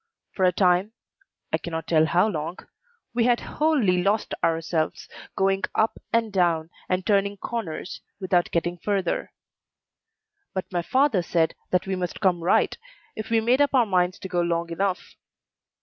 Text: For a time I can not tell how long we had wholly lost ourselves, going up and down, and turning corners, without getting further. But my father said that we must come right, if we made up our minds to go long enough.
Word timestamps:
For 0.33 0.45
a 0.45 0.51
time 0.51 0.93
I 1.53 1.59
can 1.59 1.69
not 1.73 1.85
tell 1.85 2.07
how 2.07 2.27
long 2.27 2.57
we 3.13 3.25
had 3.25 3.39
wholly 3.39 4.01
lost 4.01 4.33
ourselves, 4.43 5.07
going 5.35 5.61
up 5.75 6.01
and 6.11 6.33
down, 6.33 6.71
and 6.89 7.05
turning 7.05 7.37
corners, 7.37 8.01
without 8.19 8.49
getting 8.49 8.79
further. 8.79 9.31
But 10.55 10.65
my 10.71 10.81
father 10.81 11.21
said 11.21 11.53
that 11.69 11.85
we 11.85 11.95
must 11.95 12.19
come 12.19 12.43
right, 12.43 12.75
if 13.15 13.29
we 13.29 13.41
made 13.41 13.61
up 13.61 13.75
our 13.75 13.85
minds 13.85 14.17
to 14.17 14.27
go 14.27 14.41
long 14.41 14.71
enough. 14.71 15.17